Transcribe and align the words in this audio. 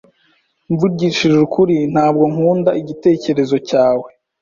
Mvugishije 0.71 1.37
ukuri, 1.47 1.77
ntabwo 1.93 2.23
nkunda 2.33 2.71
igitekerezo 2.81 3.55
cyawe. 3.69 4.09